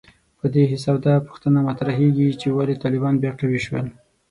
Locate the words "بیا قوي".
3.21-3.59